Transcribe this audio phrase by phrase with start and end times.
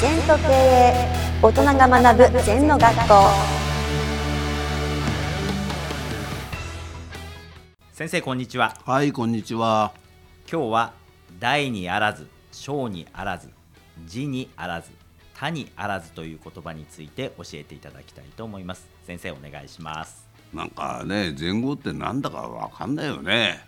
[0.00, 0.94] 全と経営
[1.42, 3.14] 大人が学ぶ全の学校
[7.92, 9.92] 先生こんにちははい、こんにちは。
[10.50, 10.92] 今日は
[11.38, 13.50] 大にあらず小にあらず
[14.06, 14.90] 字にあらず
[15.34, 23.60] 他にあらずという言葉について教えていただきたいと思います先生お願いしますなんかね、前後ってなんだかわかんないよね。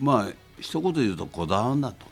[0.00, 2.11] まあ、一言言うとこだわんだと。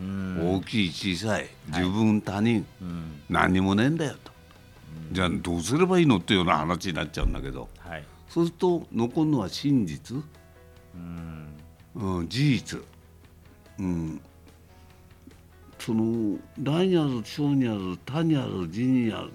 [0.00, 0.54] うん。
[0.56, 3.20] 大きい小さい、自分他人、うん。
[3.28, 4.32] 何にもねえんだよと。
[5.12, 8.04] じゃあどうすればいいのっていうような話になっちゃうんだけど、はい。
[8.28, 10.18] そうすると残るのは真実、
[10.94, 11.48] うん。
[11.94, 12.80] うん、事実、
[13.78, 14.20] うん、
[15.78, 19.32] その大にある小にある他にある字にある。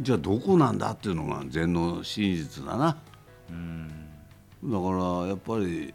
[0.00, 2.96] じゃあどこなんだっていうのが禅の真実だな。
[3.50, 3.88] うん。
[4.64, 5.94] だからやっぱり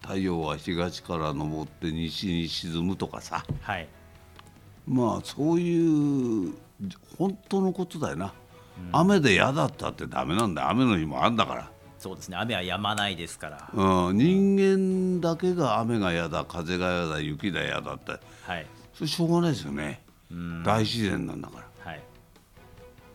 [0.00, 3.44] 太陽は東から昇って西に沈むとかさ。
[3.60, 3.88] はい。
[4.86, 6.54] まあそういう
[7.18, 8.32] 本当のことだよな、
[8.92, 10.70] 雨で嫌だったってダメなんだよ。
[10.70, 11.70] 雨の日もあんだから。
[11.98, 12.36] そうですね。
[12.36, 13.70] 雨は止まないですから。
[13.74, 18.12] うん、人間だけが雨が嫌だ風が嫌だ雪が嫌だって。
[18.42, 18.66] はい。
[18.94, 20.62] それしょうがないですよね、うん。
[20.62, 22.02] 大自然なんだから、はい。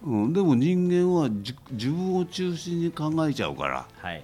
[0.04, 3.88] うん、でも人間はじ自分を中心に考えちゃうから。
[3.98, 4.24] はい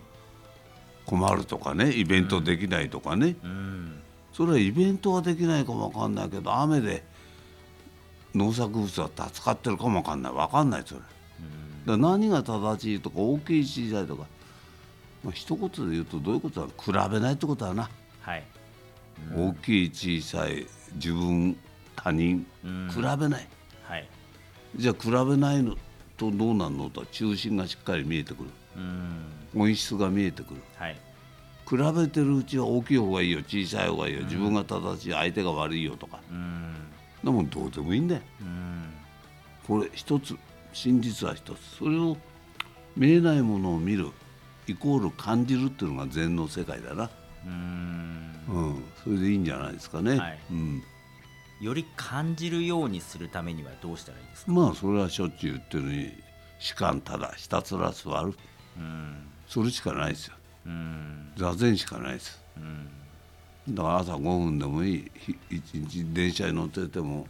[1.09, 7.03] 困るとかねイベントできないとかね、うんそれはイベントはできないかもわかんないけど雨で
[8.33, 10.33] 農作物は助かってるかもわかんない。
[10.33, 11.01] わかんないそれ。
[11.01, 11.11] だか
[11.87, 14.27] ら何が正しいとか大きい小さいとか、
[15.23, 16.67] まあ一言で言うとどういうことだ？
[16.77, 17.89] 比べないってことだな。
[18.21, 18.43] はい。
[19.35, 21.57] 大きい小さい自分
[21.95, 22.87] 他人、うん。
[22.89, 23.47] 比べない。
[23.83, 24.07] はい。
[24.77, 25.75] じゃあ比べないの
[26.15, 26.89] とどうなるの？
[26.91, 29.25] と中心がしっかり見えてくるうん。
[29.53, 30.61] 本質が見えてくる。
[30.75, 30.97] はい
[31.69, 33.41] 比べてるうちは大きい方がいいよ。
[33.47, 34.23] 小さい方がいいよ。
[34.23, 36.19] 自分が正しい相手が悪いよとか。
[36.31, 36.73] うん。
[37.23, 38.21] でもどうでもいいんだよ。
[38.41, 38.91] うん。
[39.67, 40.35] これ一つ
[40.73, 41.59] 真実は一つ。
[41.77, 42.17] それを
[42.97, 44.09] 見えないものを見る
[44.65, 47.11] イコール感じるっていうのが禅の世界だな、
[47.45, 48.31] うん。
[48.47, 50.39] うん、それでいいんじゃないですかね、はい。
[50.49, 50.81] うん、
[51.61, 54.51] より感じるようにするためにはどうしたらいいですか？
[54.51, 55.83] まあそれはしょっちゅう言ってる。
[55.83, 56.13] ように
[56.57, 58.25] 士官ただひたすら座る。
[58.25, 58.35] うん
[59.47, 60.35] それしかないですよ。
[60.67, 61.31] うん。
[61.35, 62.39] 座禅しかないです。
[62.57, 62.59] う
[63.71, 63.75] ん。
[63.75, 65.11] だから朝5分でもいい。
[65.15, 67.27] ひ一日電車に乗ってても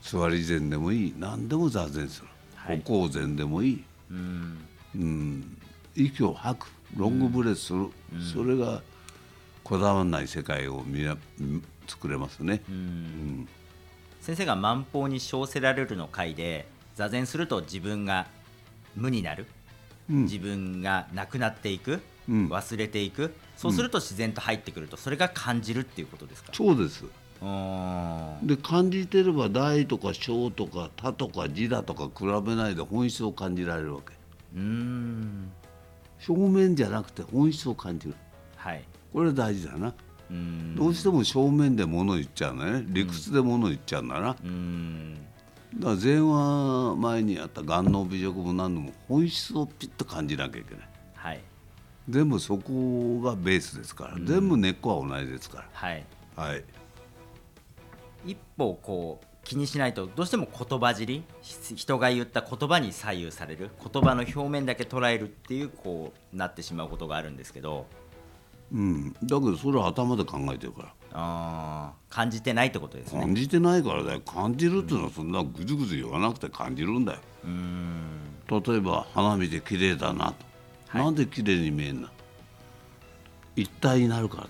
[0.00, 1.14] 座り禅でもいい。
[1.18, 2.82] 何でも座禅する、はい。
[2.84, 4.58] 歩行禅でもいい、うん。
[4.94, 5.58] うん、
[5.96, 6.66] 息を吐く。
[6.96, 7.88] ロングブレスする、
[8.32, 8.82] それが
[9.64, 11.16] こだわらない世界を見ら
[11.86, 13.48] 作れますね、うん。
[14.20, 18.26] 先生が万法に称せられるの回で座禅すると自分が
[18.94, 19.61] 無になる、うん
[20.12, 22.48] 自分がなくなっていく、うん。
[22.48, 23.34] 忘れていく。
[23.56, 26.52] そうすると自然と入ってくるとそれが感じるっていうことですか？
[26.52, 27.04] そうです。
[28.42, 34.14] で感じてれば大とか小とか他とか字だとか比べないで本質を感じられるわけ。
[34.54, 35.50] うーん。
[36.28, 38.14] 表面じゃなくて本質を感じる。
[38.56, 38.84] はい。
[39.12, 39.92] これ大事だな、
[40.74, 42.84] どうしても正面で物言っちゃうね。
[42.86, 44.36] 理屈で物言っちゃうんだな、
[45.74, 50.88] だから禅は前にやった眼能美食も何でも本質をピッと感じなきゃいけない。
[51.14, 51.40] はい。
[52.08, 56.04] 全部そこがベースですから、全部根っこは同じですかはい。
[56.36, 56.64] らはい。
[58.26, 61.24] 一歩こう気にしないとどうしても言葉尻？
[61.40, 63.70] ひ人が言った言葉に左右される。
[63.92, 67.86] 言葉の表面だけ捉えるっていうこうなってしまうことがあるんですけど
[68.72, 70.94] うん、だけどそれは頭で考えてるから。
[71.14, 73.20] あー感じてないってことですね。
[73.20, 74.20] 感じてないからだよ。
[74.20, 77.18] 感じるっていうのはそんなぐずぐず言わなくて感じるんだよ。
[77.44, 78.02] うーん
[78.48, 80.34] 例えば花見て綺麗だなと、
[80.88, 81.04] はい。
[81.04, 82.08] なんで綺麗に見えんの？
[83.56, 84.48] 一体になるからだ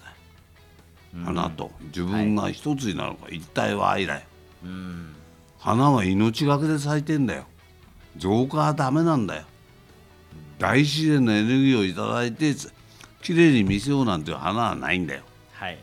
[1.20, 1.72] よ、花と。
[1.86, 3.26] 自分が一つになるか。
[3.26, 4.20] ら、一体は愛だよ。
[4.64, 5.14] うーん。
[5.58, 7.44] 花は命がけで咲いてんだよ。
[8.16, 9.44] 浄化はダメなんだよ。
[10.58, 12.54] 大自然のエネルギーをいただいて
[13.22, 15.22] 綺麗に見せようなんていう花はないんだよ。
[15.52, 15.78] はい。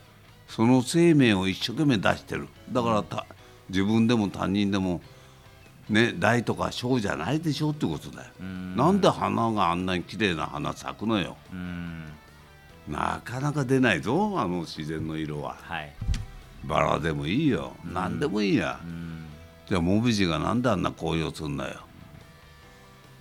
[0.48, 2.48] その生命を一生懸命出してる。
[2.70, 3.26] だからた
[3.68, 5.00] 自分でも他人でも
[5.88, 8.30] ね大とか小じゃないでしょってことだよ。
[8.40, 11.36] なんで花があんなに綺麗な花咲くのよ。
[12.88, 15.56] なかなか出ないぞあの自然の色は。
[15.60, 15.92] はい。
[16.64, 17.74] バラでもいいよ。
[17.84, 18.80] 何でもいいや。
[19.68, 21.80] じゃあモミジがなんであんな紅葉するんだよ。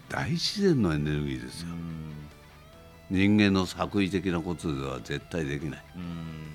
[0.09, 1.67] 大自然のエネルギーですよ
[3.09, 5.83] 人間の作為的なことでは絶対できない。
[5.95, 6.01] うー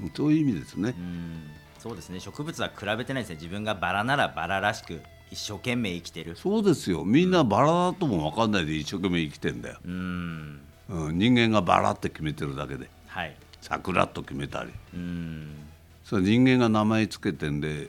[0.07, 0.13] ん。
[0.15, 0.91] そういう意味ですね。
[0.91, 1.51] うーん。
[1.79, 2.21] そうですね。
[2.21, 3.37] 植物は比べてないですね。
[3.37, 6.37] 自分がバラならバラらしく一生懸命生きてる。
[6.37, 7.05] そうですよ。
[7.05, 10.61] みんなバラだとも分かんないで一生懸命生きてんだよ、うーん。
[10.91, 12.89] うん、人間がバラって決めてるだけで。
[13.07, 13.37] はい。
[13.61, 14.71] 桜と決めたり。
[14.95, 15.57] うーん。
[16.05, 17.89] それ人間が名前つけてんで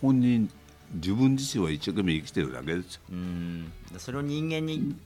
[0.00, 0.50] 本人
[0.94, 3.00] 自分自身は一生懸命生きてるだけですよ。
[3.10, 3.72] うん。
[3.98, 4.96] それを人間に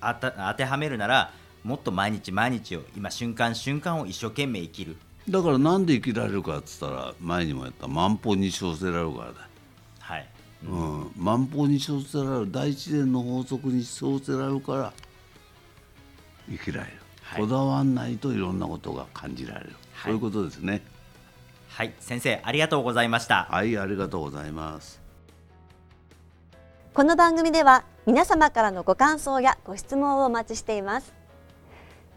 [0.00, 1.32] あた当てはめるなら
[1.64, 4.96] もっと毎日毎日を今瞬間瞬間を一生懸命生きる。
[5.28, 9.48] だからなんで生きられるかっつったら前にもやった万法に生せられるからだ。
[10.00, 10.28] はい。
[10.64, 14.92] うん、万法に生せられる大自然の法則に生せられるから
[16.50, 17.40] 生きられる、はい。
[17.42, 20.10] こだわんないといろんなことが感じられる、はい。
[20.10, 20.82] そういうことですね。
[21.68, 21.92] はい。
[22.00, 23.48] 先生ありがとうございました。
[23.50, 25.08] はいありがとうございます。
[26.98, 31.17] この番組では皆様からのご感想やご質問をお待ちしています